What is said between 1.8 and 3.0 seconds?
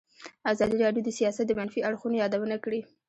اړخونو یادونه کړې.